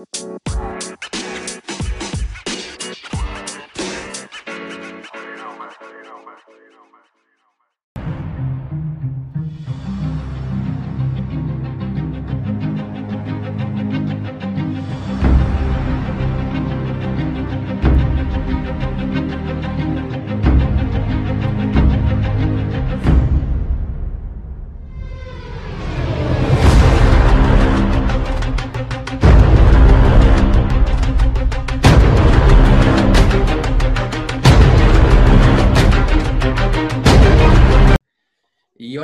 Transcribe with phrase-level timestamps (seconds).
[0.00, 0.79] Y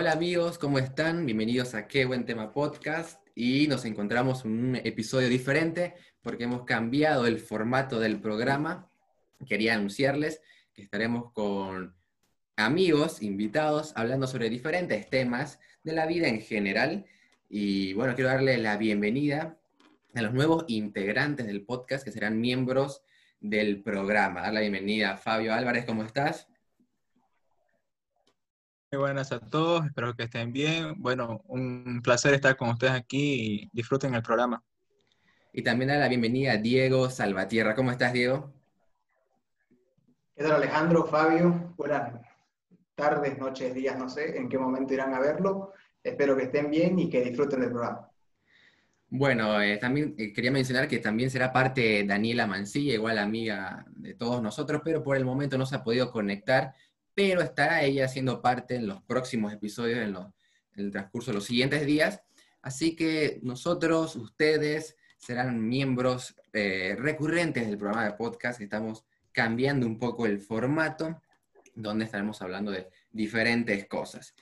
[0.06, 1.26] hola amigos, ¿cómo están?
[1.26, 6.62] Bienvenidos a Qué Buen Tema Podcast y nos encontramos en un episodio diferente porque hemos
[6.62, 8.88] cambiado el formato del programa.
[9.48, 10.42] Quería anunciarles
[10.72, 11.96] que estaremos con
[12.54, 17.04] amigos, invitados, hablando sobre diferentes temas de la vida en general.
[17.48, 19.58] Y bueno, quiero darle la bienvenida
[20.14, 23.02] a los nuevos integrantes del podcast que serán miembros
[23.40, 24.42] del programa.
[24.42, 26.46] Dar la bienvenida a Fabio Álvarez, ¿cómo estás?
[28.92, 30.94] Muy buenas a todos, espero que estén bien.
[30.98, 34.62] Bueno, un placer estar con ustedes aquí y disfruten el programa.
[35.52, 37.74] Y también dar la bienvenida a Diego Salvatierra.
[37.74, 38.52] ¿Cómo estás, Diego?
[40.36, 41.74] ¿Qué tal, Alejandro, Fabio?
[41.76, 42.12] Buenas
[42.94, 45.72] tardes, noches, días, no sé en qué momento irán a verlo.
[46.04, 48.08] Espero que estén bien y que disfruten del programa.
[49.08, 54.14] Bueno, eh, también eh, quería mencionar que también será parte Daniela Mancilla, igual amiga de
[54.14, 56.72] todos nosotros, pero por el momento no se ha podido conectar
[57.16, 60.14] pero estará ella siendo parte en los próximos episodios, en,
[60.74, 62.20] el transcurso de los siguientes días.
[62.60, 68.60] Así que nosotros, ustedes, serán miembros eh, recurrentes del programa de podcast.
[68.60, 71.22] Estamos cambiando un poco el formato,
[71.74, 74.34] donde estaremos hablando de diferentes cosas.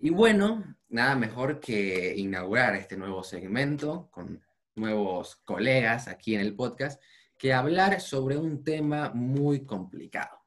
[0.00, 4.42] Y bueno, nada mejor que inaugurar este nuevo segmento con
[4.74, 7.00] nuevos colegas aquí en el podcast,
[7.38, 10.39] que hablar sobre un tema muy complicado.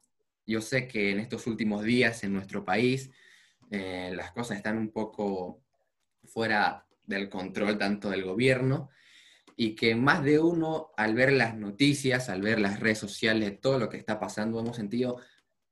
[0.46, 3.12] Yo sé que en estos últimos días en nuestro país
[3.72, 5.62] eh, las cosas están un poco
[6.24, 8.90] fuera del control tanto del gobierno
[9.56, 13.80] y que más de uno al ver las noticias, al ver las redes sociales, todo
[13.80, 15.20] lo que está pasando, hemos sentido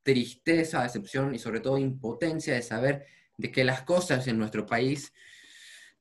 [0.04, 3.06] tristeza, decepción y sobre todo impotencia de saber
[3.38, 5.14] de que las cosas en nuestro país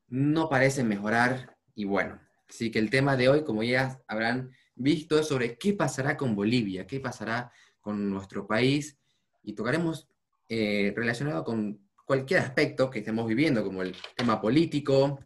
[0.09, 1.57] no parecen mejorar.
[1.75, 5.73] Y bueno, así que el tema de hoy, como ya habrán visto, es sobre qué
[5.73, 7.53] pasará con Bolivia, qué pasará
[7.85, 8.99] nuestro país
[9.43, 10.09] y tocaremos
[10.49, 15.21] eh, relacionado con cualquier aspecto que estemos viviendo, como el tema político,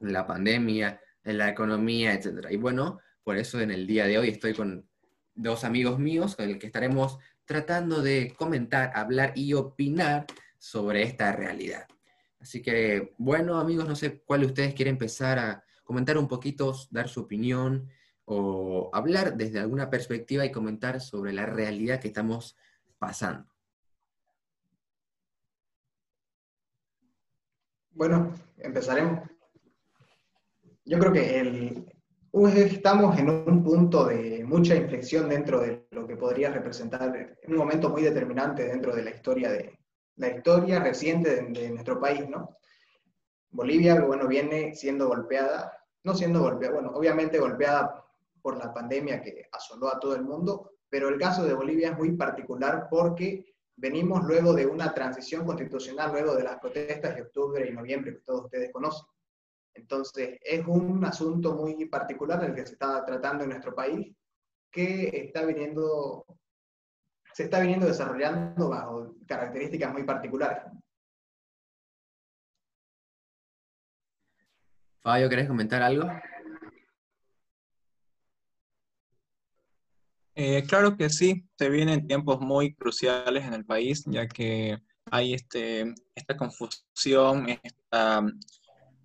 [0.00, 2.48] la pandemia, la economía, etc.
[2.50, 4.86] Y bueno, por eso en el día de hoy estoy con
[5.34, 10.26] dos amigos míos con el que estaremos tratando de comentar, hablar y opinar
[10.58, 11.86] sobre esta realidad.
[12.40, 16.74] Así que, bueno, amigos, no sé cuál de ustedes quiere empezar a comentar un poquito,
[16.90, 17.88] dar su opinión
[18.26, 22.56] o hablar desde alguna perspectiva y comentar sobre la realidad que estamos
[22.98, 23.46] pasando.
[27.90, 29.28] Bueno, empezaremos.
[30.84, 31.84] Yo creo que
[32.56, 37.88] estamos en un punto de mucha inflexión dentro de lo que podría representar un momento
[37.90, 39.78] muy determinante dentro de la historia de
[40.16, 42.56] la historia reciente de, de nuestro país, ¿no?
[43.50, 48.03] Bolivia, bueno, viene siendo golpeada, no siendo golpeada, bueno, obviamente golpeada
[48.44, 51.96] por la pandemia que asoló a todo el mundo, pero el caso de Bolivia es
[51.96, 57.66] muy particular porque venimos luego de una transición constitucional, luego de las protestas de octubre
[57.66, 59.06] y noviembre que todos ustedes conocen.
[59.72, 64.14] Entonces, es un asunto muy particular el que se está tratando en nuestro país,
[64.70, 66.26] que está viniendo,
[67.32, 70.64] se está viniendo desarrollando bajo características muy particulares.
[75.00, 76.10] Fabio, ¿querés comentar algo?
[80.36, 84.78] Eh, claro que sí, se vienen tiempos muy cruciales en el país, ya que
[85.10, 88.26] hay este, esta confusión, esta,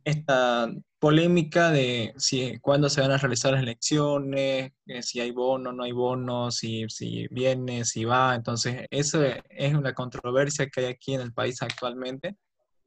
[0.03, 5.71] esta polémica de si cuándo se van a realizar las elecciones, eh, si hay bono,
[5.71, 8.33] no hay bono, si, si viene, si va.
[8.33, 12.35] Entonces, eso es una controversia que hay aquí en el país actualmente.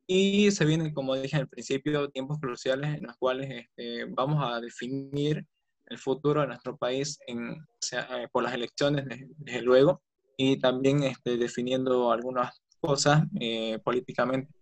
[0.07, 4.61] Y se vienen, como dije al principio, tiempos cruciales en los cuales este, vamos a
[4.61, 5.47] definir
[5.93, 7.51] el futuro de nuestro país en,
[7.93, 9.05] eh, por las elecciones,
[9.37, 10.03] desde, luego,
[10.37, 14.53] y también este, definiendo algunas cosas eh, políticamente.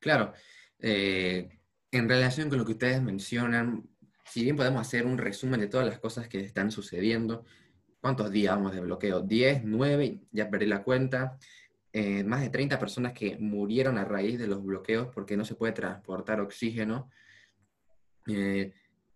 [0.00, 0.32] Claro,
[0.78, 1.48] eh,
[1.92, 3.88] en relación con lo que ustedes mencionan,
[4.24, 7.44] si bien podemos hacer un resumen de todas las cosas que están sucediendo,
[8.00, 9.22] ¿cuántos días vamos de bloqueo?
[9.22, 9.64] ¿10?
[9.64, 10.20] ¿9?
[10.32, 11.38] Ya perdí la cuenta.
[12.24, 15.72] más de 30 personas que murieron a raíz de los bloqueos porque no se puede
[15.72, 17.10] transportar oxígeno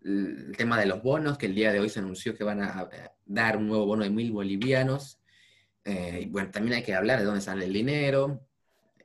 [0.05, 2.89] el tema de los bonos, que el día de hoy se anunció que van a
[3.25, 5.19] dar un nuevo bono de mil bolivianos.
[5.85, 8.47] Eh, y bueno, también hay que hablar de dónde sale el dinero.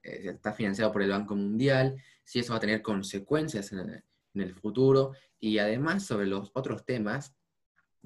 [0.04, 4.04] Eh, está financiado por el Banco Mundial, si eso va a tener consecuencias en
[4.42, 5.14] el, futuro.
[5.40, 7.34] Y además sobre los otros temas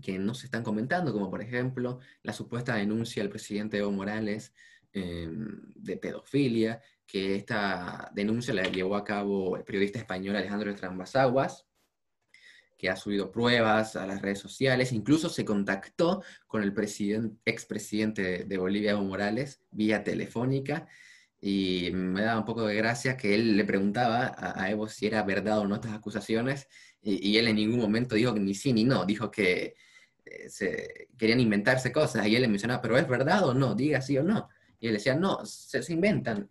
[0.01, 4.53] que no se están comentando, como por ejemplo la supuesta denuncia del presidente Evo Morales
[4.91, 11.67] em, de pedofilia, que esta denuncia la llevó a cabo el periodista español Alejandro Trambasaguas,
[12.83, 16.73] que ha subido pruebas a las redes sociales, incluso se contactó con el
[17.45, 20.89] expresidente de Bolivia, Evo Morales, vía telefónica,
[21.39, 25.23] y me daba un poco de gracia que él le preguntaba a, Evo si era
[25.23, 26.67] verdad o no estas acusaciones,
[27.01, 29.75] y, él en ningún momento dijo ni sí ni no, dijo que
[30.25, 33.75] eh, se, querían inventarse cosas, y él le mencionaba, pero ¿es verdad o no?
[33.75, 34.49] Diga sí o no.
[34.81, 36.49] Y él decía, no, se, se inventan.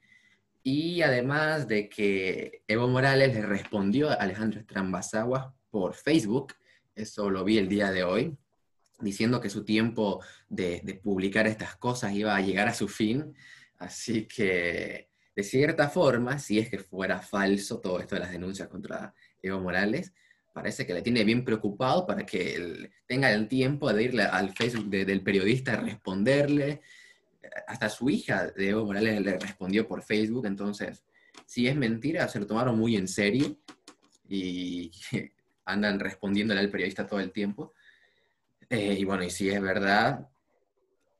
[0.62, 6.54] Y además de que Evo Morales le respondió a Alejandro Estrambazagua por Facebook,
[6.94, 8.36] eso lo vi el día de hoy,
[9.00, 13.34] diciendo que su tiempo de, publicar estas cosas iba a llegar a su fin.
[13.78, 18.68] Así que, de cierta forma, si es que fuera falso todo esto de las denuncias
[18.68, 20.12] contra Evo Morales,
[20.52, 24.54] parece que le tiene bien preocupado para que él tenga el tiempo de irle al
[24.54, 26.82] Facebook del periodista a responderle.
[27.66, 31.02] Hasta su hija de Evo Morales le respondió por Facebook, entonces,
[31.46, 33.56] si es mentira, se lo tomaron muy en serio
[34.28, 34.90] y
[35.64, 37.74] andan respondiéndole al periodista todo el tiempo.
[38.68, 40.28] Eh, y bueno, y si es verdad,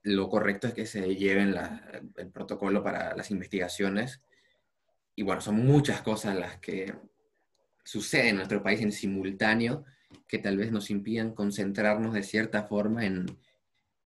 [0.02, 1.54] lo correcto es que se lleven
[2.16, 4.20] el protocolo para las investigaciones.
[5.14, 6.94] Y bueno, son muchas cosas las que
[7.84, 9.84] suceden en nuestro país en simultáneo
[10.26, 13.26] que tal vez nos impidan concentrarnos de cierta forma en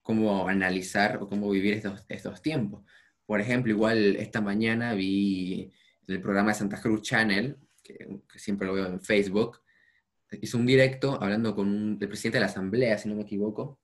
[0.02, 2.84] cómo analizar o cómo vivir estos, estos tiempos.
[3.26, 5.72] Por ejemplo, igual esta mañana vi
[6.08, 9.62] el programa de Santa Cruz Channel, que, que siempre lo veo en Facebook,
[10.40, 13.80] hizo un directo hablando con el presidente de la Asamblea, si no me equivoco,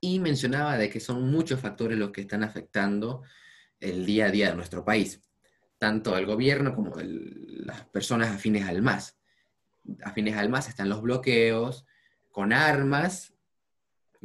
[0.00, 3.22] y mencionaba de que son muchos factores los que están afectando
[3.80, 5.22] el día a día de nuestro país,
[5.78, 9.18] tanto el gobierno como las personas afines al MAS.
[10.02, 11.86] Afines al MAS están los bloqueos
[12.30, 13.32] con armas,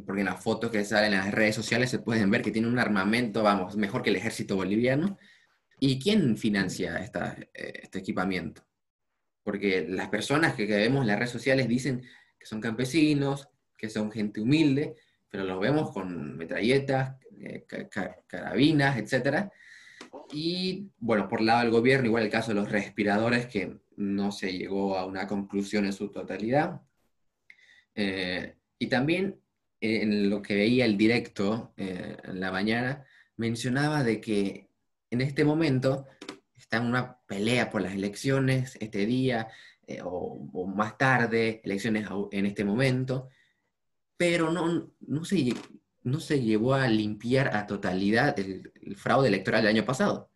[0.04, 2.68] porque en las fotos que salen en las redes sociales se pueden ver que tiene
[2.68, 5.18] un armamento, vamos, mejor que el ejército boliviano.
[5.78, 8.62] ¿Y quién financia eh, este equipamiento?
[9.42, 12.02] Porque las personas que, vemos en las redes sociales dicen
[12.38, 14.96] que son campesinos, que son gente humilde,
[15.28, 17.66] pero los vemos con metralletas, eh,
[18.26, 19.48] carabinas, etc.
[20.32, 24.52] Y bueno, por lado del gobierno, igual el caso de los respiradores, que no se
[24.52, 26.80] llegó a una conclusión en su totalidad.
[27.94, 29.40] Eh, y también
[29.80, 33.04] en lo que veía el directo eh, en la mañana,
[33.36, 34.68] mencionaba de que
[35.10, 36.06] en este momento
[36.72, 39.48] está en una pelea por las elecciones este día
[39.86, 43.28] eh, o, más tarde, elecciones en este momento,
[44.16, 45.52] pero no, no, se,
[46.02, 50.30] no se llevó a limpiar a totalidad el, fraude electoral del año pasado.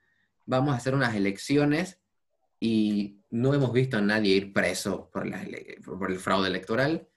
[0.45, 2.01] Vamos a hacer unas elecciones
[2.61, 5.27] y no hemos visto a nadie ir preso por,
[5.85, 7.09] por el fraude electoral.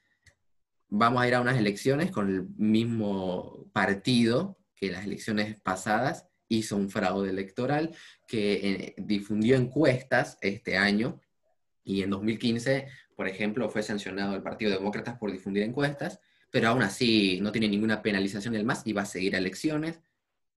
[0.88, 6.76] Vamos a ir a unas elecciones con el mismo partido que las elecciones pasadas hizo
[6.76, 7.96] un fraude electoral
[8.28, 11.22] que eh, difundió encuestas este año
[11.84, 16.20] y en 2015, por ejemplo, fue sancionado el Partido Demócrata por difundir encuestas,
[16.52, 20.00] pero aún así no tiene ninguna penalización del MAS y va a seguir a elecciones.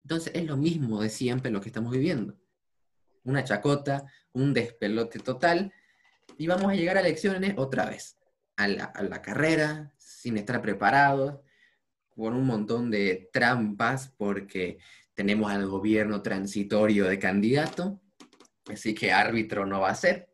[0.03, 2.37] Entonces es lo mismo de siempre lo que estamos viviendo.
[3.25, 5.73] Una chacota, un despelote total
[6.37, 8.19] y vamos a llegar a elecciones otra vez,
[8.57, 11.41] a la, a la carrera, sin estar preparados,
[12.15, 14.79] con un montón de trampas, porque
[15.15, 18.01] tenemos al gobierno transitorio de candidato,
[18.67, 20.29] así que árbitro no va a ser.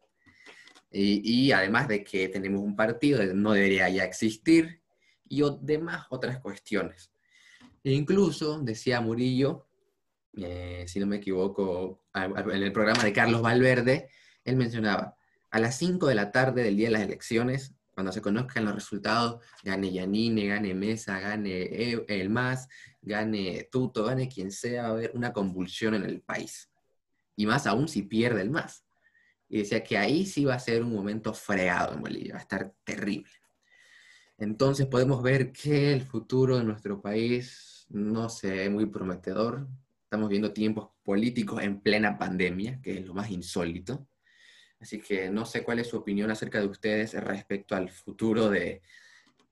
[0.90, 4.82] Y, además de que tenemos un partido no debería ya existir
[5.28, 7.12] y demás otras cuestiones.
[7.84, 9.68] E incluso, decía Murillo,
[10.34, 14.08] eh, si no me equivoco, en el programa de Carlos Valverde,
[14.44, 15.16] él mencionaba,
[15.50, 18.76] a las 5 de la tarde del día de las elecciones cuando se conozcan los
[18.76, 22.68] resultados, gane Yanine, gane Mesa, gane e, el MAS,
[23.02, 26.70] gane Tuto, gane quien sea, va a haber una convulsión en el país.
[27.34, 28.84] Y más aún si pierde el MAS.
[29.48, 32.42] Y decía que ahí sí va a ser un momento fregado en Bolivia, va a
[32.42, 33.32] estar terrible.
[34.36, 39.66] Entonces podemos ver que el futuro de nuestro país no se ve muy prometedor.
[40.04, 44.06] Estamos viendo tiempos políticos en plena pandemia, que es lo más insólito.
[44.80, 48.82] Así que no sé cuál es su opinión acerca de ustedes respecto al futuro de,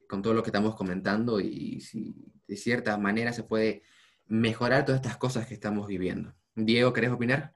[0.09, 2.15] con todo lo que estamos comentando y si
[2.47, 3.83] de cierta manera se puede
[4.27, 6.35] mejorar todas estas cosas que estamos viviendo.
[6.55, 7.53] Diego, ¿querés opinar?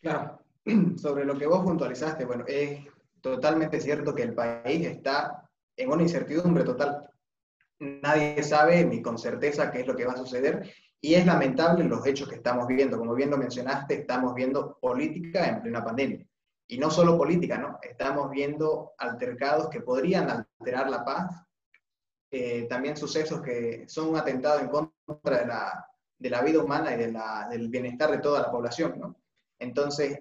[0.00, 0.42] Claro,
[0.96, 2.88] sobre lo que vos puntualizaste, bueno, estoy
[3.20, 7.10] totalmente cierto que el país está en una incertidumbre total.
[7.78, 11.84] Nadie sabe ni con certeza qué es lo que va a suceder y es lamentable
[11.84, 12.98] los hechos que estamos viendo.
[12.98, 16.26] Como bien lo mencionaste, estamos viendo política en plena pandemia.
[16.68, 17.78] Y no solo política, ¿no?
[17.82, 21.46] Estamos viendo altercados que podrían alterar la paz,
[22.30, 25.86] eh, también sucesos que son un atentado en contra de la,
[26.18, 29.16] de la vida humana y de la, del bienestar de toda la población, ¿no?
[29.60, 30.18] Entonces,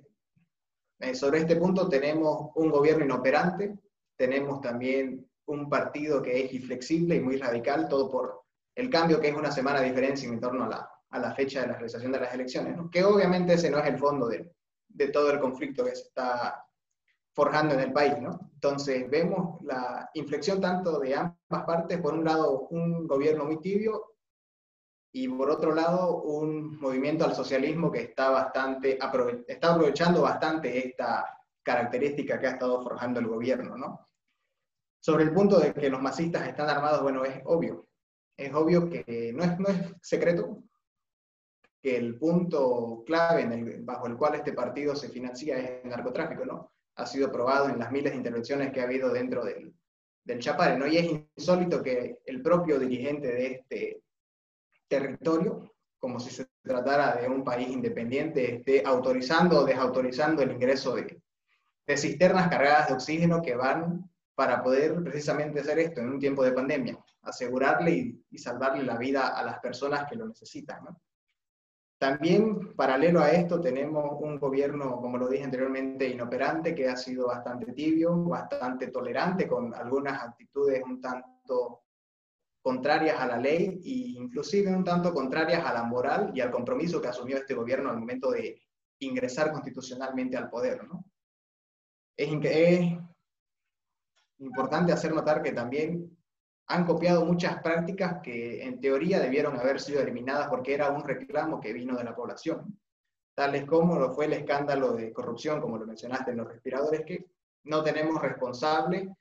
[1.00, 3.78] eh, sobre este punto tenemos un gobierno inoperante,
[4.16, 8.45] tenemos también un partido que es inflexible y muy radical, todo por
[8.76, 11.62] el cambio que es una semana de diferencia en torno a la, a la fecha
[11.62, 12.90] de la realización de las elecciones, ¿no?
[12.92, 14.54] que obviamente ese no es el fondo de,
[14.88, 16.66] de todo el conflicto que se está
[17.36, 18.50] forjando en el país, ¿no?
[18.54, 24.16] Entonces vemos la inflexión tanto de ambas partes, por un lado un gobierno muy tibio
[25.12, 28.98] y por otro lado un movimiento al socialismo que está, bastante,
[29.48, 34.06] está aprovechando bastante esta característica que ha estado forjando el gobierno, ¿no?
[35.02, 37.88] Sobre el punto de que los masistas están armados, bueno, es obvio.
[38.38, 40.64] Es obvio que no es, no es secreto
[41.82, 45.90] que el punto clave en el, bajo el cual este partido se financia es el
[45.90, 46.72] narcotráfico, ¿no?
[46.96, 49.74] Ha sido probado en las miles de intervenciones que ha habido dentro del,
[50.24, 50.88] del Chapare, ¿no?
[50.88, 51.06] Y es
[51.38, 54.02] insólito que el propio dirigente de este
[54.88, 60.96] territorio, como si se tratara de un país independiente, esté autorizando o desautorizando el ingreso
[60.96, 61.22] de,
[61.86, 66.44] de cisternas cargadas de oxígeno que van para poder precisamente hacer esto en un tiempo
[66.44, 70.84] de pandemia, asegurarle y, y salvarle la vida a las personas que lo necesitan.
[70.86, 71.02] ¿no?
[71.98, 77.28] También, paralelo a esto, tenemos un gobierno, como lo dije anteriormente, inoperante, que ha sido
[77.28, 81.84] bastante tibio, bastante tolerante, con algunas actitudes un tanto
[82.62, 87.00] contrarias a la ley e inclusive un tanto contrarias a la moral y al compromiso
[87.00, 88.60] que asumió este gobierno al momento de
[89.00, 90.84] ingresar constitucionalmente al poder.
[90.88, 91.06] ¿no?
[92.18, 92.98] Es, es
[94.40, 96.15] importante hacer notar que también
[96.68, 101.60] han copiado muchas prácticas que en teoría debieron haber sido eliminadas porque era un reclamo
[101.60, 102.80] que vino de la población,
[103.36, 107.26] tales como lo fue el escándalo de corrupción, como lo mencionaste en los respiradores, que
[107.66, 109.16] no tenemos responsable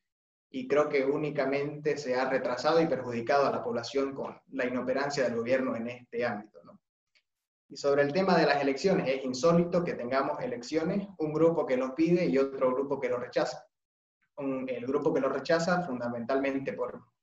[0.50, 5.24] y creo que únicamente se ha retrasado y perjudicado a la población con la inoperancia
[5.24, 6.62] del gobierno en este ámbito.
[6.62, 6.78] ¿no?
[7.68, 11.76] Y sobre el tema de las elecciones, es insólito que tengamos elecciones, un grupo que
[11.76, 13.66] los pide y otro grupo que lo rechaza.
[14.38, 17.13] el grupo que lo rechaza fundamentalmente por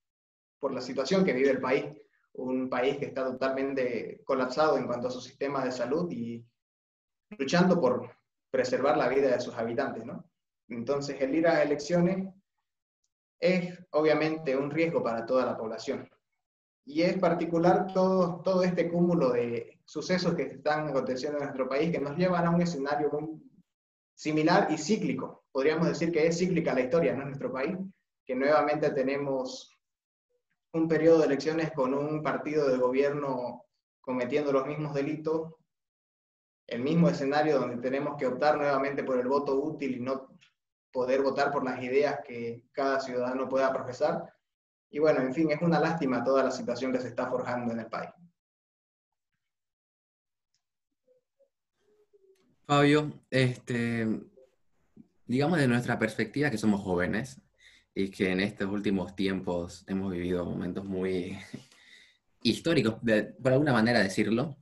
[0.61, 1.85] por la situación que vive el país,
[2.33, 6.45] un país que está totalmente colapsado en cuanto a su sistema de salud y
[7.37, 8.09] luchando por
[8.49, 10.29] preservar la vida de sus habitantes, ¿no?
[10.69, 12.33] Entonces, el ir a elecciones
[13.39, 16.07] es obviamente un riesgo para toda la población.
[16.85, 21.91] Y es particular todo, todo este cúmulo de sucesos que están aconteciendo en nuestro país
[21.91, 23.41] que nos llevan a un escenario muy
[24.15, 25.43] similar y cíclico.
[25.51, 27.23] Podríamos decir que es cíclica la historia ¿no?
[27.23, 27.75] en nuestro país,
[28.25, 29.75] que nuevamente tenemos
[30.73, 33.65] un periodo de elecciones con un partido de gobierno
[33.99, 35.53] cometiendo los mismos delitos,
[36.67, 40.37] el mismo escenario donde tenemos que optar nuevamente por el voto útil y no
[40.91, 44.33] poder votar por las ideas que cada ciudadano pueda profesar.
[44.89, 47.79] Y bueno, en fin, es una lástima toda la situación que se está forjando en
[47.79, 48.11] el país.
[52.65, 54.07] Fabio, este,
[55.25, 57.41] digamos de nuestra perspectiva que somos jóvenes,
[57.93, 61.38] y que en estos últimos tiempos hemos vivido momentos muy
[62.43, 62.95] históricos,
[63.41, 64.57] por alguna manera decirlo,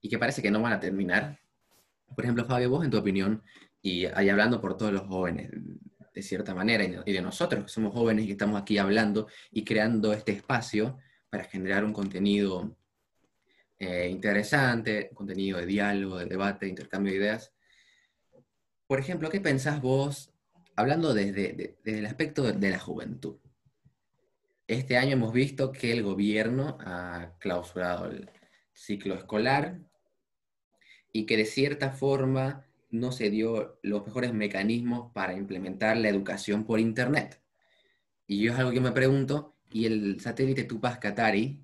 [0.00, 1.38] y que parece que no van a terminar.
[2.14, 3.42] Por ejemplo, Fabio, vos en tu opinión,
[3.82, 5.50] y ahí hablando por todos los jóvenes,
[6.14, 10.12] de cierta manera, y de nosotros que somos jóvenes y estamos aquí hablando y creando
[10.12, 12.76] este espacio para generar un contenido
[13.78, 17.52] eh, interesante, contenido de diálogo, de debate, de intercambio de ideas.
[18.86, 20.33] Por ejemplo, ¿qué pensás vos
[20.76, 23.36] hablando desde, el aspecto de, la juventud,
[24.66, 28.30] este año hemos visto que el gobierno ha clausurado el
[28.72, 29.80] ciclo escolar
[31.12, 36.64] y que de cierta forma no se dio los mejores mecanismos para implementar la educación
[36.64, 37.40] por Internet.
[38.26, 41.60] Y yo es algo que me pregunto, ¿y el satélite Tupac Katari,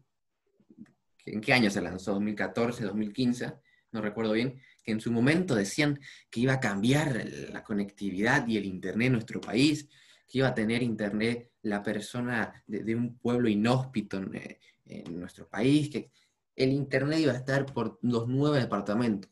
[1.25, 2.21] en qué año se lanzó?
[2.21, 3.53] ¿2014, 2015?
[3.93, 5.99] No recuerdo bien en su momento decían
[6.31, 9.89] que iba a cambiar la conectividad y el Internet en nuestro país,
[10.27, 15.49] que iba a tener Internet la persona de, un pueblo inhóspito en, eh, en, nuestro
[15.49, 16.11] país, que
[16.57, 19.31] el Internet iba a estar por los nueve departamentos.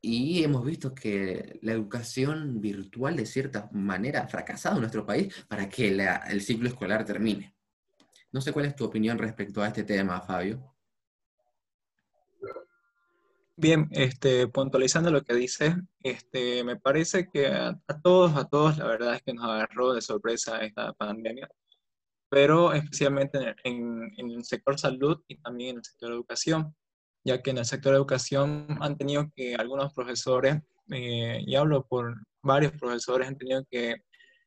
[0.00, 5.34] Y hemos visto que la educación virtual de cierta manera ha fracasado en nuestro país
[5.48, 5.96] para que
[6.28, 7.54] el ciclo escolar termine.
[8.30, 10.73] No sé cuál es tu opinión respecto a este tema, Fabio.
[13.56, 18.86] Bien, este, puntualizando lo que dice, este, me parece que a, todos, a todos, la
[18.86, 21.48] verdad es que nos agarró de sorpresa esta pandemia,
[22.28, 26.74] pero especialmente en, en, el sector salud y también en el sector educación,
[27.22, 30.56] ya que en el sector educación han tenido que algunos profesores,
[30.90, 34.02] eh, y hablo por varios profesores, han tenido que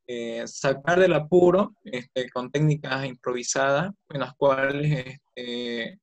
[0.05, 5.97] eh, sacar del apuro este, con técnicas improvisadas en las cuales este,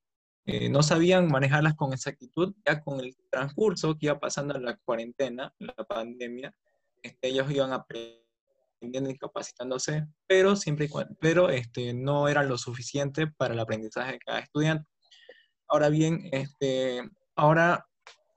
[0.46, 5.54] eh, no sabían manejarlas con exactitud, ya con el transcurso que iba pasando la cuarentena,
[5.58, 6.54] la pandemia,
[7.02, 13.54] este, ellos iban aprendiendo y capacitándose, pero siempre pero este, no era lo suficiente para
[13.54, 14.86] el aprendizaje de cada estudiante.
[15.66, 17.02] Ahora bien, este,
[17.36, 17.86] ahora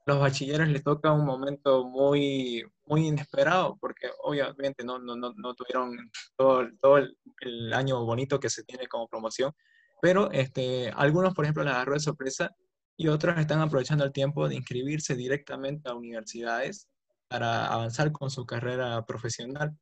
[0.05, 6.09] los bachilleres les toca un momento muy, muy inesperado, porque obviamente no, no, no, tuvieron
[6.37, 9.51] todo, todo el, el, año bonito que se tiene como promoción,
[10.01, 12.55] pero este, algunos, por ejemplo, les agarró de sorpresa
[12.95, 16.87] y otros están aprovechando el tiempo de inscribirse directamente a universidades
[17.27, 19.77] para avanzar con su carrera profesional.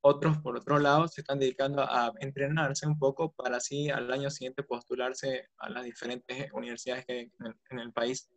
[0.00, 4.30] Otros, por otro lado, se están dedicando a entrenarse un poco para así al año
[4.30, 7.32] siguiente postularse a las diferentes universidades que hay
[7.70, 8.28] en el, país.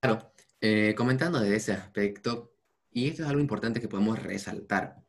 [0.00, 2.54] Claro, eh, comentando de ese aspecto,
[2.92, 5.03] y esto es algo importante que podemos resaltar,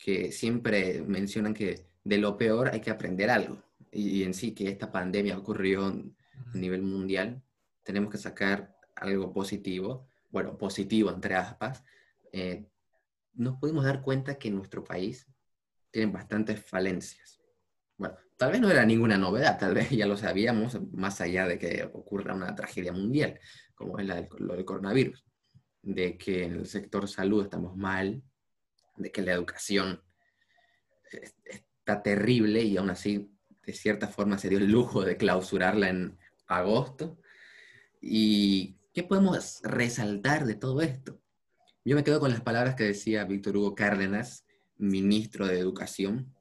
[0.00, 3.62] que siempre mencionan que de lo peor hay que aprender algo.
[3.92, 7.42] Y, en sí, que esta pandemia ocurrió a nivel mundial,
[7.82, 11.84] tenemos que sacar algo positivo, bueno, positivo entre aspas.
[12.32, 12.66] Eh,
[13.34, 15.26] nos pudimos dar cuenta que nuestro país
[15.90, 17.40] tiene bastantes falencias.
[17.98, 21.58] Bueno, tal vez no era ninguna novedad, tal vez ya lo sabíamos, más allá de
[21.58, 23.38] que ocurra una tragedia mundial,
[23.74, 25.26] como es la lo del coronavirus,
[25.82, 28.22] de que en el sector salud estamos mal,
[29.02, 30.02] de que la educación
[31.98, 33.30] terrible y aún así,
[33.66, 37.18] de cierta forma, se dio el lujo de clausurarla en agosto.
[38.00, 41.20] ¿Y qué podemos resaltar de todo esto?
[41.84, 44.44] Yo me quedo con las palabras que decía Víctor Hugo Cárdenas,
[44.76, 46.34] ministro de Educación,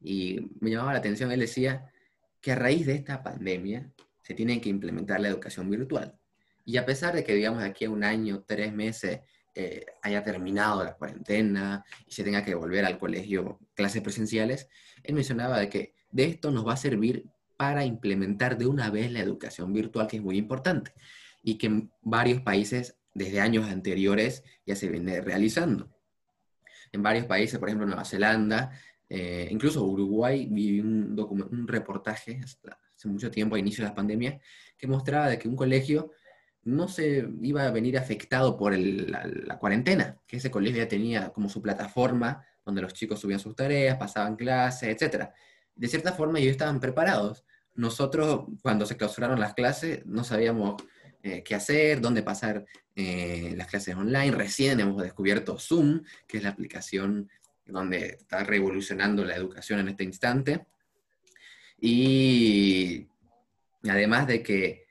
[0.00, 1.92] y me llamaba la atención, él decía
[2.40, 3.92] que a raíz de esta pandemia
[4.22, 6.18] se tiene que implementar la educación virtual.
[6.64, 9.20] Y a pesar de que, digamos, aquí a un año, tres meses,
[9.54, 14.68] eh, haya terminado la cuarentena y se tenga que volver al colegio clases presenciales,
[15.02, 19.12] él mencionaba de que de esto nos va a servir para implementar de una vez
[19.12, 20.92] la educación virtual, que es muy importante,
[21.42, 25.90] y que en varios países desde años anteriores ya se viene realizando.
[26.90, 28.72] En varios países, por ejemplo Nueva Zelanda,
[29.08, 34.40] eh, incluso Uruguay, vi un, un reportaje hace mucho tiempo, a inicio de la pandemia,
[34.78, 36.10] que mostraba de que un colegio
[36.64, 41.48] no se iba a venir afectado por la, cuarentena, que ese colegio ya tenía como
[41.48, 45.30] su plataforma donde los chicos subían sus tareas, pasaban clases, etc.
[45.74, 47.44] De cierta forma ellos estaban preparados.
[47.74, 50.80] Nosotros, cuando se clausuraron las clases, no sabíamos
[51.24, 54.30] eh, qué hacer, dónde pasar eh, las clases online.
[54.30, 57.28] Recién hemos descubierto Zoom, que es la aplicación
[57.66, 60.66] donde está revolucionando la educación en este instante.
[61.80, 63.08] Y
[63.88, 64.86] además de que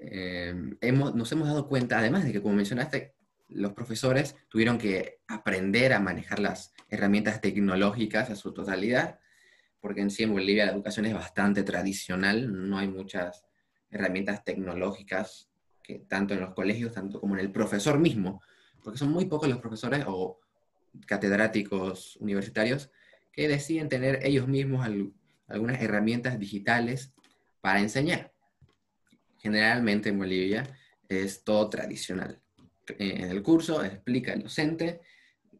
[0.00, 3.14] eh, hemos, nos hemos dado cuenta, además de que, como mencionaste,
[3.48, 9.18] los profesores tuvieron que aprender a manejar las herramientas tecnológicas a su totalidad,
[9.80, 13.44] porque en sí en Bolivia la educación es bastante tradicional, no hay muchas
[13.90, 15.50] herramientas tecnológicas,
[16.06, 18.42] tanto en los colegios, tanto como en el profesor mismo,
[18.82, 20.38] porque son muy pocos los profesores o
[21.06, 22.90] catedráticos universitarios
[23.32, 24.86] que deciden tener ellos mismos
[25.46, 27.14] algunas herramientas digitales
[27.60, 28.32] para enseñar
[29.38, 32.40] generalmente en Bolivia es todo tradicional.
[32.98, 35.00] En el curso explica el docente,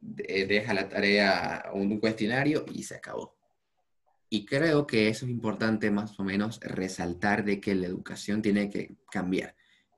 [0.01, 3.37] deja la tarea un cuestionario y se acabó.
[4.31, 8.69] Y creo que eso es importante más o menos resaltar de que la educación tiene
[8.69, 9.55] que cambiar.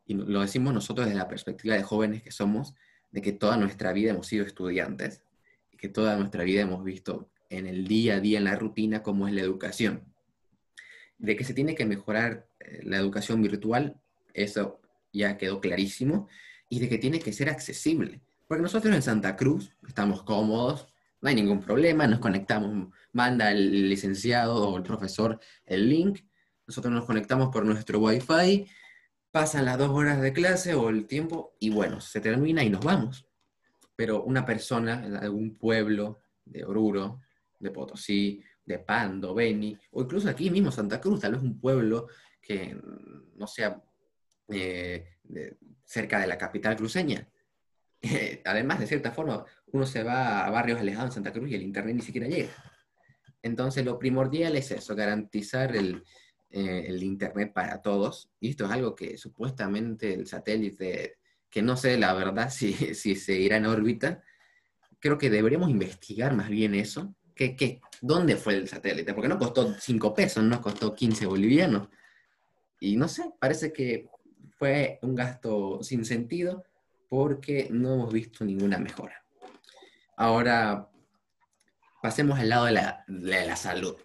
[0.07, 2.75] Y lo decimos nosotros desde la perspectiva de jóvenes que somos,
[3.11, 5.23] de que toda nuestra vida hemos sido estudiantes
[5.73, 9.03] y que toda nuestra vida hemos visto en el día a día, en la rutina,
[9.03, 10.10] cómo es la educación
[11.21, 14.01] de que se tiene que mejorar eh, la educación virtual,
[14.33, 14.81] eso
[15.13, 16.29] ya quedó clarísimo,
[16.69, 18.23] y de que tiene que ser accesible.
[18.49, 20.89] Porque nosotros en Santa Cruz estamos cómodos,
[21.21, 26.21] no hay ningún problema, nos conectamos, manda el licenciado o el profesor el link,
[26.67, 28.67] nosotros nos conectamos por nuestro wifi,
[29.31, 32.83] pasan las dos horas de clase o el tiempo y bueno, se termina y nos
[32.83, 33.27] vamos.
[33.95, 37.21] Pero una persona en algún pueblo de Oruro,
[37.59, 42.09] de Potosí, de Pando, Beni, o incluso aquí mismo Santa Cruz, tal vez un pueblo
[42.41, 42.77] que
[43.37, 43.83] no sea
[44.49, 45.19] eh,
[45.85, 47.29] cerca de la capital cruceña.
[48.45, 51.63] además, de cierta forma, uno se va a barrios alejados en Santa Cruz y el
[51.63, 52.51] internet ni siquiera llega.
[53.43, 56.03] Entonces, lo primordial es eso, garantizar el,
[56.53, 58.29] eh, el Internet para todos.
[58.41, 63.15] Y esto es algo que supuestamente el satélite, que no sé la verdad si, si
[63.15, 64.23] se irá en órbita,
[64.99, 67.15] creo que deberíamos investigar más bien eso.
[67.41, 69.15] ¿Qué, qué, dónde fue el satélite?
[69.15, 71.89] Porque no costó 5 pesos, no costó 15 bolivianos.
[72.81, 74.11] Y no sé, parece que
[74.59, 76.65] fue un gasto sin sentido
[77.09, 79.25] porque no hemos visto ninguna mejora.
[80.19, 80.91] Ahora,
[82.03, 83.97] pasemos al lado de la, de la salud.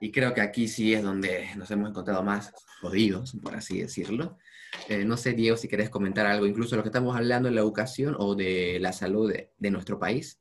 [0.00, 4.38] Y creo que aquí sí es donde nos hemos encontrado más jodidos, por así decirlo.
[4.88, 7.60] Eh, no sé, Diego, si querés comentar algo, incluso lo que estamos hablando de la
[7.60, 10.40] educación o de la salud de, de nuestro país,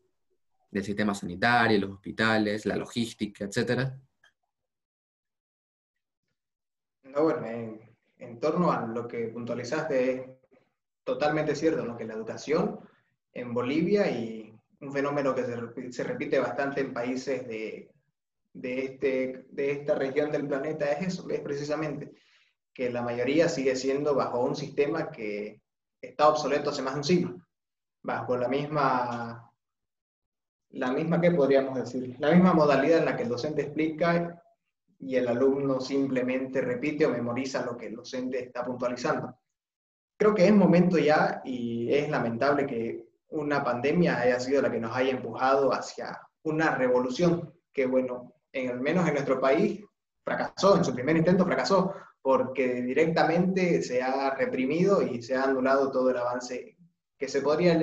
[0.70, 3.98] del sistema sanitario, los hospitales, la logística, etcétera.
[7.04, 10.24] No, bueno, en, torno a lo que puntualizaste, es
[11.04, 11.96] totalmente cierto, ¿no?
[11.96, 12.80] que la educación
[13.32, 17.90] en Bolivia y un fenómeno que se, se repite bastante en países de,
[18.56, 22.12] de, este, de esta región del planeta es eso, es precisamente
[22.74, 25.62] que la mayoría sigue siendo bajo un sistema que
[26.02, 27.48] está obsoleto hace más de un siglo,
[28.02, 29.52] bajo la misma,
[30.76, 32.16] la misma, ¿qué podríamos decir?
[32.20, 34.42] La misma modalidad en la que el docente explica
[35.00, 39.38] y el alumno simplemente repite o memoriza lo que el docente está puntualizando.
[40.18, 44.80] Creo que es momento ya y es lamentable que una pandemia haya sido la que
[44.80, 49.82] nos haya empujado hacia una revolución que, bueno, en al menos en nuestro país,
[50.24, 55.90] fracasó, en su primer intento fracasó, porque directamente se ha reprimido y se ha anulado
[55.90, 56.76] todo el avance
[57.18, 57.80] que se podría,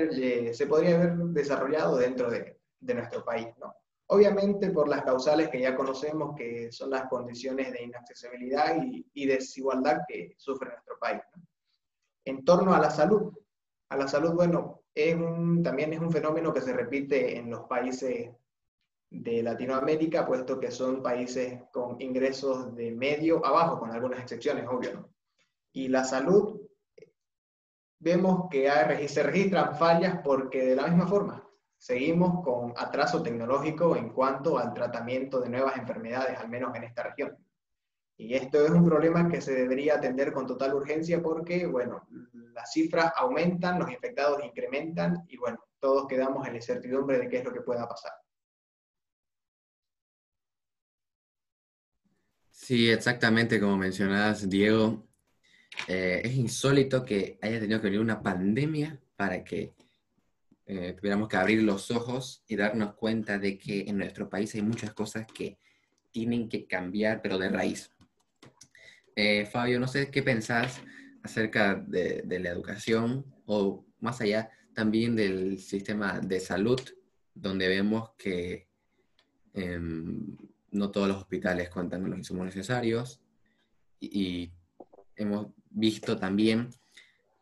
[0.52, 3.48] se podría haber desarrollado dentro de, de nuestro país.
[3.58, 3.74] ¿no?
[4.06, 10.00] Obviamente por las causales que ya conocemos, que son las condiciones de inaccesibilidad y, desigualdad
[10.06, 11.22] que sufre nuestro país.
[12.24, 13.32] En torno a la salud,
[13.88, 14.82] a la salud, bueno,
[15.62, 18.30] también es un fenómeno que se repite en los países
[19.10, 24.66] de Latinoamérica, puesto que son países con ingresos de medio a bajo, con algunas excepciones,
[24.68, 25.08] obvio.
[25.72, 26.60] Y la salud,
[27.98, 31.48] vemos que hay, se registran fallas porque de la misma forma
[31.82, 37.02] seguimos con atraso tecnológico en cuanto al tratamiento de nuevas enfermedades, al menos en esta
[37.02, 37.36] región.
[38.16, 42.06] Y esto es un problema que se debería atender con total urgencia porque, bueno,
[42.54, 47.38] las cifras aumentan, los infectados incrementan y, bueno, todos quedamos en la incertidumbre de qué
[47.38, 48.12] es lo que pueda pasar.
[52.52, 55.02] Sí, exactamente como mencionabas, Diego.
[55.88, 59.74] Eh, es insólito que haya tenido que venir una pandemia para que
[60.66, 64.62] eh, tuviéramos que abrir los ojos y darnos cuenta de que en nuestro país hay
[64.62, 65.58] muchas cosas que
[66.10, 67.90] tienen que cambiar, pero de raíz.
[69.16, 70.80] Eh, Fabio, no sé qué pensás
[71.22, 76.80] acerca de, la educación o más allá también del sistema de salud,
[77.34, 78.68] donde vemos que
[79.52, 80.36] em,
[80.70, 83.20] no todos los hospitales cuentan con los insumos necesarios
[84.00, 84.52] y,
[85.14, 86.70] hemos visto también,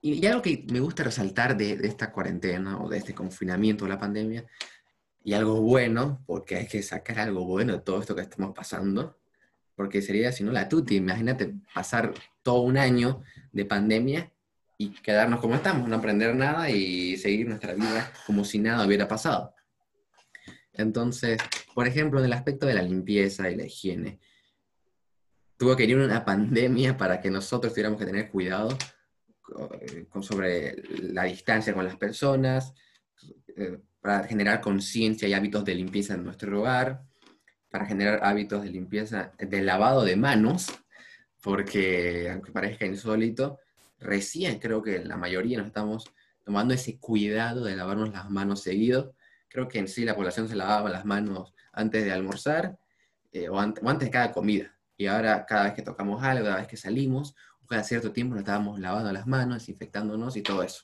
[0.01, 3.89] y, algo que me gusta resaltar de, de, esta cuarentena o de este confinamiento o
[3.89, 4.47] la pandemia,
[5.23, 9.19] y algo bueno, porque hay que sacar algo bueno de todo esto que estamos pasando,
[9.75, 14.33] porque sería, si no, la tuti, imagínate pasar todo un año de pandemia
[14.79, 19.07] y quedarnos como estamos, no aprender nada y seguir nuestra vida como si nada hubiera
[19.07, 19.55] pasado.
[20.73, 21.39] Entonces,
[21.75, 24.21] por ejemplo, en el aspecto de la limpieza y la higiene,
[25.59, 28.71] tuvo que venir una pandemia para que nosotros tuviéramos que tener cuidado
[30.09, 30.77] con, sobre
[31.13, 32.75] la distancia con las personas,
[33.57, 37.03] eh, para generar conciencia y hábitos de limpieza en nuestro hogar,
[37.71, 40.69] para generar hábitos de limpieza, de lavado de manos,
[41.43, 43.59] porque aunque parezca insólito,
[43.99, 46.11] recién creo que la mayoría nos estamos
[46.45, 49.15] tomando ese cuidado de lavarnos las manos seguido
[49.51, 52.79] creo que en sí la población se lavaba las manos antes de almorzar
[53.33, 54.75] eh, o, antes, o, antes, de cada comida.
[54.97, 57.35] Y ahora cada vez que tocamos algo, cada vez que salimos,
[57.71, 60.83] cada cierto tiempo nos estábamos lavando las manos, desinfectándonos y todo eso.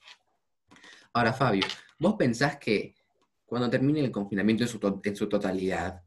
[1.12, 1.64] Ahora, Fabio,
[1.98, 2.94] ¿vos pensás que
[3.44, 6.04] cuando termine el confinamiento en su, en su totalidad,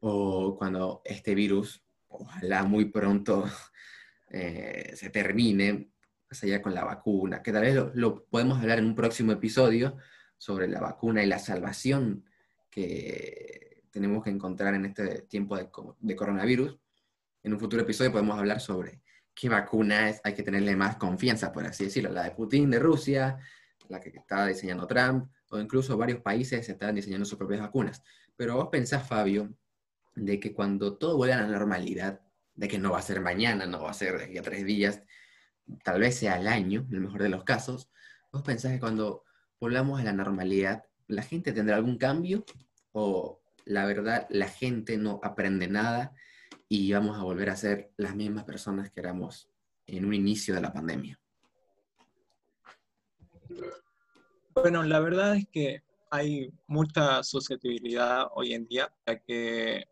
[0.00, 3.44] o cuando este virus, ojalá muy pronto
[4.30, 5.90] eh, se termine,
[6.30, 9.30] más allá con la vacuna, que tal vez lo, lo podemos hablar en un próximo
[9.30, 9.98] episodio,
[10.38, 12.24] sobre la vacuna y la salvación
[12.70, 15.68] que tenemos que encontrar en este tiempo de,
[16.00, 16.78] de coronavirus.
[17.42, 19.03] En un futuro episodio podemos hablar sobre
[19.34, 22.78] qué vacuna es, hay que tenerle más confianza, por así decirlo, la de Putin de
[22.78, 23.38] Rusia,
[23.88, 28.02] la que está diseñando Trump, o incluso varios países están diseñando sus propias vacunas.
[28.36, 29.54] Pero vos pensás, Fabio,
[30.14, 32.20] de que cuando todo vuelva a la normalidad,
[32.54, 35.02] de que no va a ser mañana, no va a ser de a tres días,
[35.82, 37.90] tal vez sea al año, en el mejor de los casos,
[38.32, 39.24] vos pensás que cuando
[39.60, 42.44] volvamos a la normalidad, ¿la gente tendrá algún cambio?
[42.92, 46.14] ¿O la verdad la gente no aprende nada
[46.68, 49.48] y vamos a volver a ser las mismas personas que éramos
[49.86, 51.18] en un inicio de la pandemia?
[54.54, 59.84] Bueno, la verdad es que hay mucha susceptibilidad hoy en día, ya que,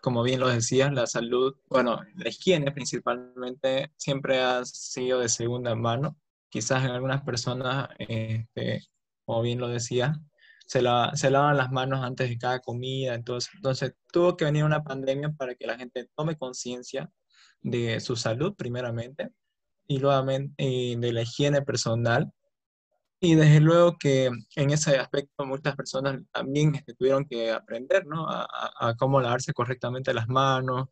[0.00, 5.74] como bien lo decías, la salud, bueno, la higiene principalmente siempre ha sido de segunda
[5.74, 6.16] mano.
[6.48, 8.86] Quizás en algunas personas, este,
[9.24, 10.14] como bien lo decía,
[10.66, 14.64] se, la, se lavan las manos antes de cada comida, entonces, entonces tuvo que venir
[14.64, 17.10] una pandemia para que la gente tome conciencia
[17.60, 19.30] de su salud primeramente
[19.86, 22.30] y luego de la higiene personal.
[23.18, 28.88] Y desde luego que en ese aspecto muchas personas también este, tuvieron que aprender a,
[28.88, 30.88] a, cómo lavarse correctamente las manos,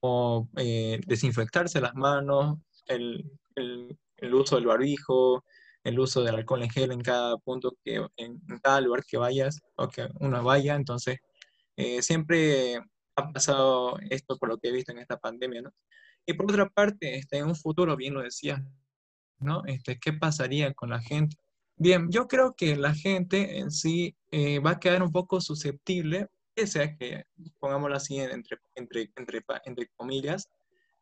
[0.00, 5.44] o eh, desinfectarse las manos, el uso del barbijo,
[5.84, 9.60] el uso del alcohol en gel en cada punto, que en, cada lugar que vayas
[9.76, 10.74] o que uno vaya.
[10.74, 11.18] Entonces,
[11.76, 12.80] eh, siempre
[13.16, 15.70] ha pasado esto por lo que he visto en esta pandemia, ¿no?
[16.26, 18.62] Y por otra parte, este, en un futuro, bien lo decía,
[19.38, 19.64] ¿no?
[19.66, 21.36] Este, ¿Qué pasaría con la gente?
[21.76, 26.26] Bien, yo creo que la gente en sí eh, va a quedar un poco susceptible,
[26.54, 27.24] que sea que,
[27.60, 30.48] pongámoslo así, entre, entre, entre, entre comillas,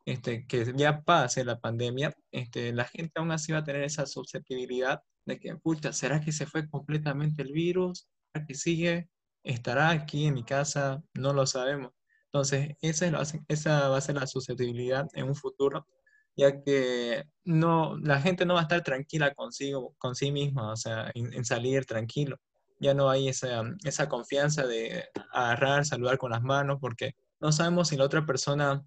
[0.06, 4.06] este, que ya pase la pandemia, este, la gente aún así va a tener esa
[4.06, 8.08] susceptibilidad de que, pucha, ¿será que se fue completamente el virus?
[8.32, 9.08] ¿Será que sigue?
[9.42, 11.02] ¿Estará aquí en mi casa?
[11.14, 11.92] No lo sabemos.
[12.26, 15.88] Entonces, esa, es esa va a ser la susceptibilidad en un futuro,
[16.36, 20.76] ya que no, la gente no va a estar tranquila consigo, con sí misma, o
[20.76, 22.36] sea, en, salir tranquilo.
[22.78, 27.88] Ya no hay esa, esa confianza de agarrar, saludar con las manos, porque no sabemos
[27.88, 28.84] si la otra persona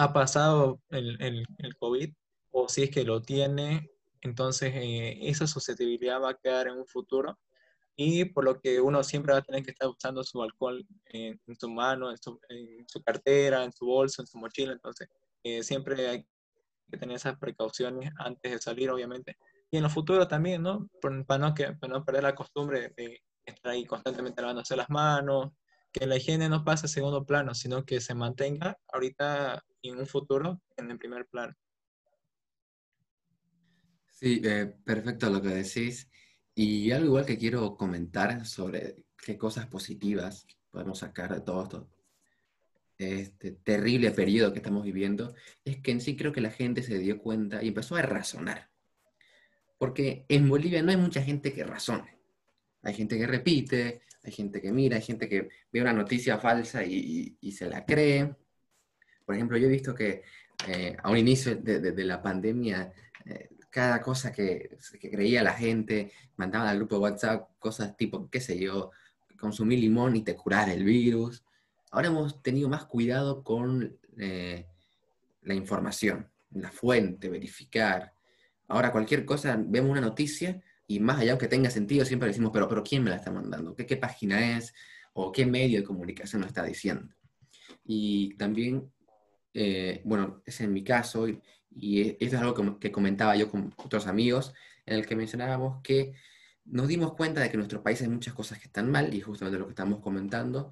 [0.00, 2.10] ha pasado el, el, el, COVID
[2.52, 3.90] o si es que lo tiene,
[4.22, 7.38] entonces eh, esa susceptibilidad va a quedar en un futuro
[7.96, 11.38] y por lo que uno siempre va a tener que estar usando su alcohol en,
[11.58, 15.06] su mano, en su, en su, cartera, en su bolso, en su mochila, entonces
[15.44, 16.26] eh, siempre hay
[16.90, 19.36] que tener esas precauciones antes de salir, obviamente.
[19.70, 20.88] Y en el futuro también, ¿no?
[21.26, 25.52] Para no, que, para no perder la costumbre de estar ahí constantemente lavándose las manos,
[25.92, 30.06] que la higiene no pase a segundo plano, sino que se mantenga ahorita en un
[30.06, 31.54] futuro en el primer plano.
[34.10, 36.10] Sí, eh, perfecto lo que decís.
[36.54, 41.90] Y algo igual que quiero comentar sobre qué cosas positivas podemos sacar de todo esto,
[42.98, 46.98] este terrible periodo que estamos viviendo, es que en sí creo que la gente se
[46.98, 48.70] dio cuenta y empezó a razonar.
[49.78, 52.18] Porque en Bolivia no hay mucha gente que razone.
[52.82, 56.84] Hay gente que repite, hay gente que mira, hay gente que ve una noticia falsa
[56.84, 58.36] y, se la cree.
[59.30, 60.24] Por ejemplo, yo he visto que
[60.66, 62.92] eh, a un inicio de, la pandemia,
[63.24, 68.40] eh, cada cosa que, creía la gente, mandaban al grupo de WhatsApp cosas tipo, qué
[68.40, 68.90] sé yo,
[69.38, 71.44] consumir limón y te curar el virus.
[71.92, 74.66] Ahora hemos tenido más cuidado con eh,
[75.42, 78.12] la información, la fuente, verificar.
[78.66, 82.66] Ahora cualquier cosa, vemos una noticia y más allá que tenga sentido, siempre decimos, pero,
[82.66, 83.76] pero ¿quién me la está mandando?
[83.76, 84.74] ¿Qué, ¿Qué página es?
[85.12, 87.14] ¿O qué medio de comunicación lo está diciendo?
[87.84, 88.90] Y también,
[89.54, 93.74] eh, bueno, es en mi caso, y, y esto es algo que, comentaba yo con
[93.76, 94.54] otros amigos,
[94.86, 96.14] en el que mencionábamos que
[96.64, 99.20] nos dimos cuenta de que en nuestro país hay muchas cosas que están mal, y
[99.20, 100.70] justamente lo que estamos comentando,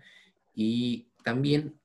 [0.54, 1.78] y también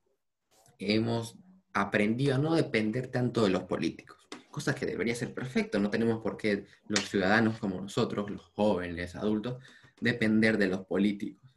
[0.78, 1.36] hemos
[1.72, 5.80] aprendido a no depender tanto de los políticos cosas que debería ser perfecto.
[5.80, 9.56] No tenemos por qué los ciudadanos como nosotros, los jóvenes, adultos,
[10.00, 11.50] depender de los políticos.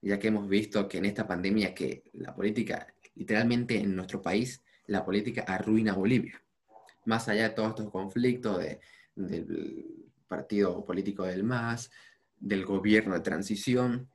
[0.00, 4.62] Ya que hemos visto que en esta pandemia que la política, literalmente en nuestro país,
[4.86, 6.42] la política arruina Bolivia.
[7.04, 8.64] Más allá de todos estos conflictos
[9.14, 11.90] del partido político del MAS,
[12.38, 14.08] del gobierno de transición,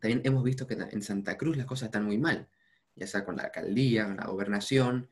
[0.00, 2.48] también hemos visto que en Santa Cruz las cosas están muy mal,
[2.94, 5.08] ya sea con la alcaldía, con la gobernación,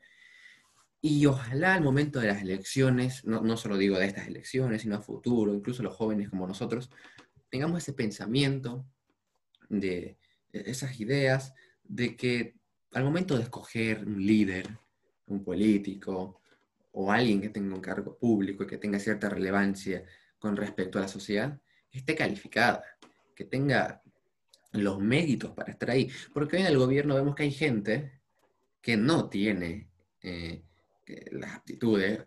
[1.00, 4.96] y ojalá al momento de las elecciones, no, no solo digo de estas elecciones, sino
[4.96, 6.90] a futuro, incluso los jóvenes como nosotros,
[7.50, 8.84] tengamos ese pensamiento
[9.68, 10.16] de
[10.52, 12.56] esas ideas de que
[12.92, 14.78] al momento de escoger un líder,
[15.26, 16.40] un político
[16.92, 20.04] o alguien que tenga un cargo público y que tenga cierta relevancia
[20.38, 21.58] con respecto a la sociedad,
[21.90, 22.82] esté calificada,
[23.34, 24.02] que tenga
[24.72, 26.10] los méritos para estar ahí.
[26.32, 28.20] Porque hoy en el gobierno vemos que hay gente
[28.80, 29.90] que no tiene
[30.22, 30.62] eh,
[31.32, 32.24] las aptitudes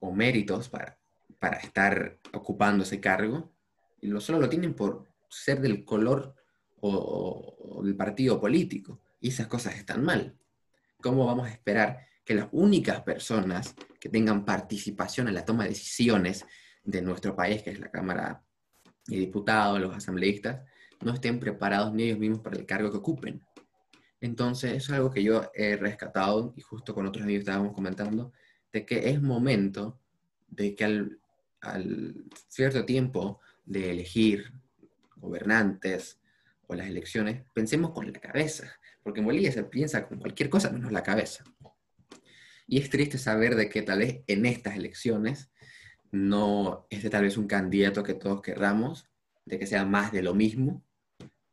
[0.00, 0.98] o méritos para,
[1.38, 3.52] para estar ocupando ese cargo,
[4.00, 6.34] y lo solo lo tienen por ser del color
[6.80, 9.00] o, del partido político.
[9.20, 10.36] Y esas cosas están mal.
[11.00, 15.70] ¿Cómo vamos a esperar que las únicas personas que tengan participación en la toma de
[15.70, 16.46] decisiones
[16.84, 18.42] de nuestro país, que es la Cámara
[19.06, 20.62] de Diputados, los asambleístas,
[21.00, 23.42] no estén preparados ni ellos mismos para el cargo que ocupen?
[24.20, 28.32] Entonces, es algo que yo he rescatado y justo con otros amigos estábamos comentando,
[28.72, 29.98] de que es momento
[30.48, 31.20] de que al,
[31.60, 34.52] al cierto tiempo de elegir
[35.16, 36.20] gobernantes
[36.66, 40.70] o las elecciones, pensemos con la cabeza, porque en Bolivia se piensa con cualquier cosa
[40.70, 41.44] menos la cabeza.
[42.72, 45.50] Y es triste saber de que tal vez en estas elecciones
[46.10, 49.10] no es de tal vez un candidato que todos querramos,
[49.44, 50.82] de que sea más de lo mismo.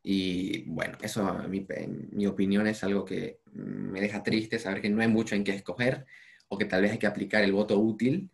[0.01, 1.67] Y bueno, eso en mi,
[2.11, 5.51] mi opinión es algo que me deja triste, saber que no hay mucho en qué
[5.51, 6.05] escoger
[6.47, 8.29] o que tal vez hay que aplicar el voto útil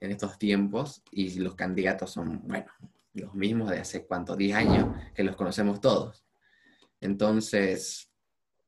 [0.00, 2.66] en estos tiempos y los candidatos son, bueno,
[3.12, 6.24] los mismos de hace cuánto, 10 años, que los conocemos todos.
[7.00, 8.10] Entonces,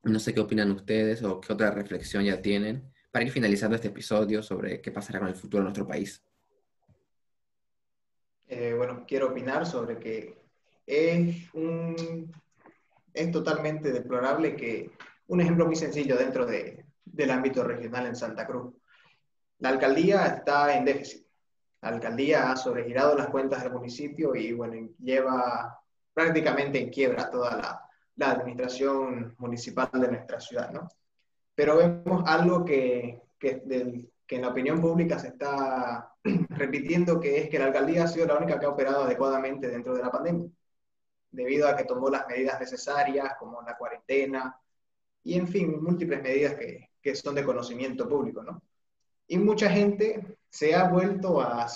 [0.05, 3.89] no sé qué opinan ustedes o qué otra reflexión ya tienen para ir finalizando este
[3.89, 6.23] episodio sobre qué pasará con el futuro de nuestro país.
[8.47, 10.45] Eh, bueno, quiero opinar sobre que
[10.87, 11.51] es,
[13.33, 14.91] totalmente deplorable que
[15.29, 18.75] un ejemplo muy sencillo dentro de, del ámbito regional en Santa Cruz.
[19.61, 21.27] La alcaldía está en déficit.
[21.81, 25.81] La alcaldía ha sobregirado las cuentas del municipio y bueno, lleva
[26.13, 27.81] prácticamente en quiebra toda la,
[28.17, 30.87] la administración municipal de nuestra ciudad, ¿no?
[31.57, 36.15] Pero vemos algo que, que del, que en la opinión pública se está
[36.51, 39.95] repitiendo, que es que la alcaldía ha sido la única que ha operado adecuadamente dentro
[39.95, 40.49] de la pandemia,
[41.31, 44.57] debido a que tomó las medidas necesarias, como la cuarentena,
[45.25, 48.63] y en fin, múltiples medidas que, que son de conocimiento público, ¿no?
[49.29, 51.67] Y mucha gente se ha vuelto a,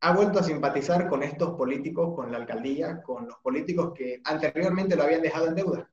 [0.00, 4.96] ha vuelto a simpatizar con estos políticos, con la alcaldía, con los políticos que anteriormente
[4.96, 5.90] lo habían dejado en deuda.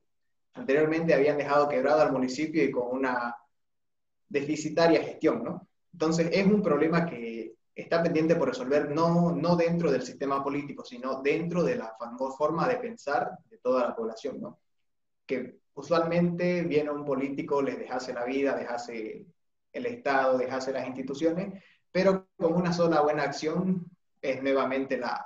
[0.54, 3.36] Anteriormente habían dejado quebrado al municipio y con una
[4.28, 5.68] deficitaria gestión, ¿no?
[5.92, 10.84] Entonces, es un problema que está pendiente por resolver no, no dentro del sistema político,
[10.84, 11.96] sino dentro de la
[12.38, 14.60] forma de pensar de toda la población, ¿no?
[15.26, 19.26] Que usualmente viene un político, les dejase la vida, dejase
[19.72, 23.86] el Estado, dejase las instituciones, pero con una sola buena acción
[24.22, 25.26] es nuevamente la,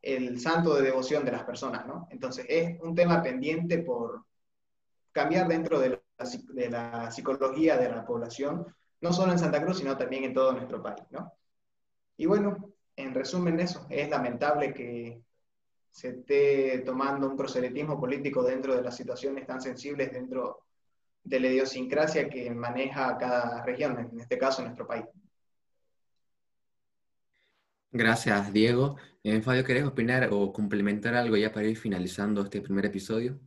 [0.00, 2.08] el santo de devoción de las personas, ¿no?
[2.10, 4.24] Entonces, es un tema pendiente por
[5.12, 6.00] cambiar dentro de
[6.70, 8.66] la psicología de la población,
[9.00, 11.32] no solo en Santa Cruz, sino también en todo nuestro país, ¿no?
[12.16, 15.22] Y bueno, en resumen eso, es lamentable que
[15.90, 20.64] se esté tomando un proselitismo político dentro de las situaciones tan sensibles, dentro
[21.22, 25.04] de la idiosincrasia que maneja cada región, en este caso nuestro país.
[27.92, 28.96] Gracias, Diego.
[29.24, 33.40] Eh, Fabio, ¿querés opinar o complementar algo ya para ir finalizando este primer episodio?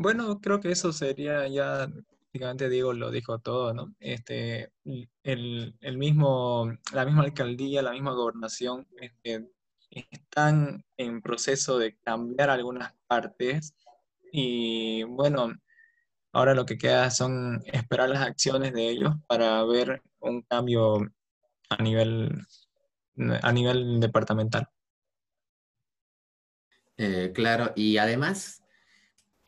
[0.00, 1.88] Bueno, creo que eso sería ya,
[2.20, 3.96] prácticamente Diego lo dijo todo, ¿no?
[3.98, 4.72] Este,
[5.24, 9.50] el, el mismo, la misma alcaldía, la misma gobernación, este,
[9.90, 13.74] están en proceso de cambiar algunas partes
[14.30, 15.52] y bueno,
[16.32, 21.10] ahora lo que queda son esperar las acciones de ellos para ver un cambio
[21.70, 22.46] a nivel,
[23.42, 24.68] a nivel departamental.
[26.96, 28.62] Eh, claro, y además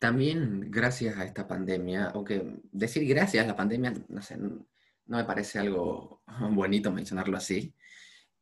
[0.01, 4.65] también gracias a esta pandemia, aunque decir gracias a la pandemia, no sé, no
[5.05, 7.75] me parece algo bonito mencionarlo así,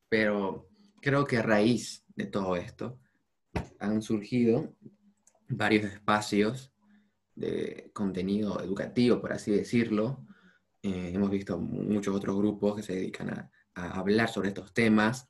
[0.07, 0.69] pero
[1.01, 2.97] creo que a raíz de todo esto
[3.77, 4.73] han surgido
[5.49, 6.71] varios espacios
[7.35, 10.25] de contenido educativo, por así decirlo.
[10.81, 15.27] Eh, hemos visto muchos otros grupos que se dedican a, a, hablar sobre estos temas.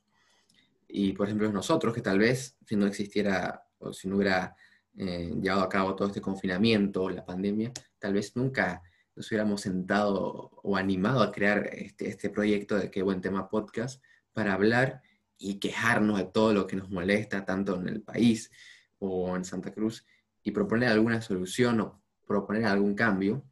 [0.88, 4.56] Y, por ejemplo, nosotros, que tal vez si no existiera o si no hubiera
[4.98, 8.82] eh, llevado a cabo todo este confinamiento, la pandemia, tal vez nunca
[9.16, 14.02] nos hubiéramos sentado o animado a crear este, este proyecto de Qué Buen Tema Podcast
[14.34, 15.02] para hablar
[15.38, 18.52] y quejarnos de todo lo que nos molesta, tanto en el país
[18.98, 20.06] o en Santa Cruz,
[20.44, 23.46] y proponer alguna solución o proponer algún cambio.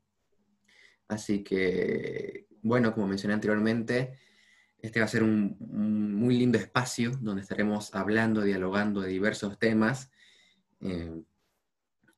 [1.07, 4.19] Así que, bueno, como mencioné anteriormente,
[4.79, 9.57] este va a ser un, un muy lindo espacio donde estaremos hablando, dialogando de diversos
[9.57, 10.11] temas
[10.81, 11.23] eh,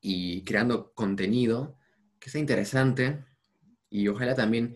[0.01, 1.77] y creando contenido
[2.19, 3.23] que sea interesante
[3.89, 4.75] y ojalá también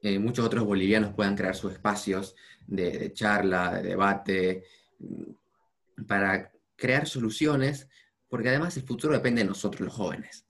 [0.00, 2.36] eh, muchos otros bolivianos puedan crear sus espacios
[2.66, 4.64] de, charla, de debate,
[4.98, 7.88] mm, para crear soluciones,
[8.28, 10.46] porque además el futuro depende de nosotros los jóvenes.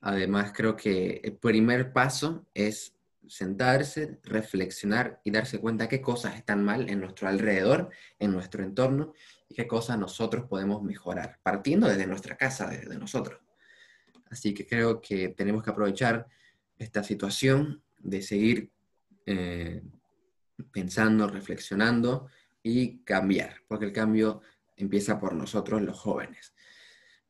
[0.00, 2.94] Además, creo que el primer paso es
[3.26, 9.14] sentarse, reflexionar y darse cuenta qué cosas están mal en nuestro alrededor, en nuestro entorno,
[9.48, 13.40] y qué cosas nosotros podemos mejorar, partiendo desde nuestra casa, desde nosotros.
[14.30, 16.26] Así que creo que tenemos que aprovechar
[16.78, 18.70] esta situación de seguir
[19.26, 19.82] eh,
[20.72, 22.28] pensando, reflexionando
[22.62, 24.40] y cambiar, porque el cambio
[24.76, 26.54] empieza por nosotros los jóvenes.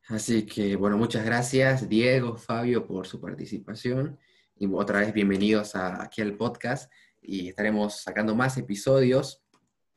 [0.07, 4.19] Así que, bueno, muchas gracias Diego, Fabio, por su participación.
[4.57, 6.91] Y otra vez bienvenidos aquí al podcast
[7.21, 9.43] y estaremos sacando más episodios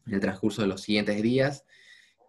[0.07, 1.65] en el transcurso de los siguientes días.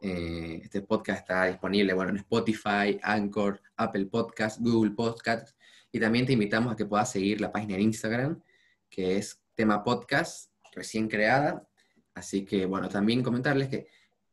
[0.02, 5.50] Eh, este podcast está disponible bueno, en Spotify, Anchor, Apple Podcast, Google Podcast
[5.92, 8.42] y también te invitamos a que puedas seguir la página de Instagram
[8.90, 11.68] que es tema podcast recién creada.
[12.14, 13.88] Así que bueno, también comentarles que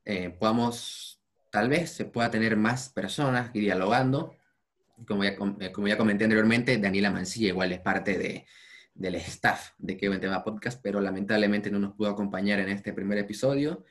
[0.05, 4.35] eh, podamos, tal vez se pueda tener más personas y dialogando.
[5.07, 8.47] Como ya, eh, como ya comenté anteriormente, Daniela Mancilla igual es parte de,
[8.95, 12.93] del staff de Que Buen Tema Podcast, pero lamentablemente no nos pudo acompañar en este
[12.93, 13.85] primer episodio.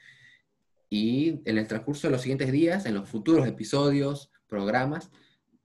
[0.90, 5.12] Y en el transcurso de los siguientes días, en los futuros episodios, programas,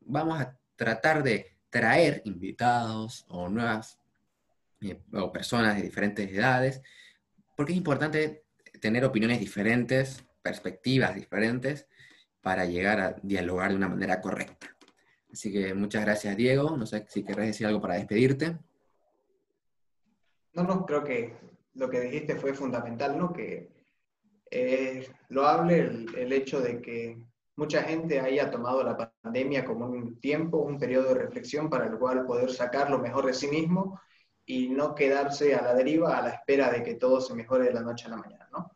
[0.01, 3.99] vamos a tratar de traer invitados o nuevas
[4.81, 6.83] eh, o personas de diferentes edades,
[7.57, 8.45] porque es importante
[8.81, 11.87] tener opiniones diferentes, perspectivas diferentes,
[12.41, 14.75] para llegar a dialogar de una manera correcta.
[15.33, 16.77] Así que muchas gracias, Diego.
[16.77, 18.59] No sé si querés decir algo para despedirte.
[20.55, 21.37] No, no, creo que
[21.75, 23.33] lo que dijiste fue fundamental, ¿no?
[23.33, 23.71] Que
[24.51, 27.19] es loable el, hecho de que
[27.57, 31.99] mucha gente haya tomado la pandemia como un tiempo, un periodo de reflexión para el
[31.99, 34.01] cual poder sacar lo mejor de sí mismo
[34.45, 37.75] y no quedarse a la deriva a la espera de que todo se mejore de
[37.75, 38.73] la noche a la mañana, ¿no?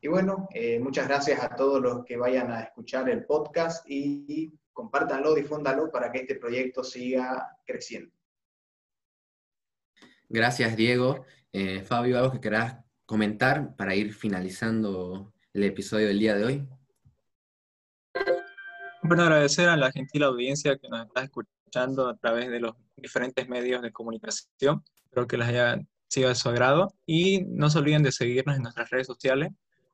[0.00, 4.52] Y bueno, eh, muchas gracias a todos los que vayan a escuchar el podcast y
[4.74, 8.12] compártanlo, difúndanlo para que este proyecto siga creciendo.
[10.28, 11.24] Gracias, Diego.
[11.52, 16.68] Eh, Fabio, ¿algo que querás comentar para ir finalizando el episodio del día de hoy?
[19.02, 23.48] Bueno, agradecer a la gentil audiencia que nos está escuchando a través de los diferentes
[23.48, 24.82] medios de comunicación.
[25.04, 25.78] Espero que les haya
[26.08, 29.50] sido de su agrado y no se olviden de seguirnos en nuestras redes sociales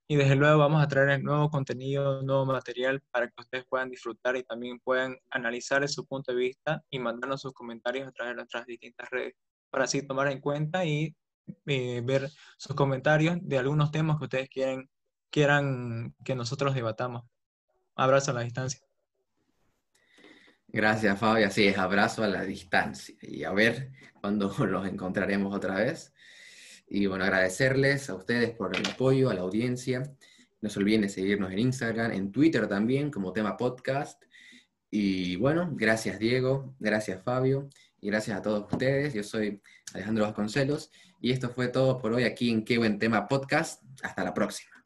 [0.06, 4.36] y desde luego vamos a traer nuevo contenido, nuevo material para que ustedes puedan disfrutar
[4.36, 8.36] y también puedan analizar su punto de vista y mandarnos sus comentarios a través de
[8.36, 9.34] nuestras distintas redes
[9.70, 11.14] para así tomar en cuenta y
[11.66, 14.88] eh, ver sus comentarios de algunos temas que ustedes quieren,
[15.30, 17.24] quieran que nosotros debatamos.
[17.96, 18.80] Abrazo a la distancia.
[20.68, 21.46] Gracias, Fabio.
[21.46, 23.14] Así es, abrazo a la distancia.
[23.22, 26.14] Y a ver cuándo los encontraremos otra vez.
[26.88, 30.02] Y bueno, agradecerles a ustedes por el apoyo, a la audiencia.
[30.60, 34.22] No se olviden de seguirnos en Instagram, en Twitter también, como tema podcast.
[34.90, 37.68] Y bueno, gracias Diego, gracias Fabio
[38.00, 39.14] y gracias a todos ustedes.
[39.14, 39.62] Yo soy
[39.94, 43.82] Alejandro Vasconcelos y esto fue todo por hoy aquí en Qué Buen Tema Podcast.
[44.02, 44.79] Hasta la próxima.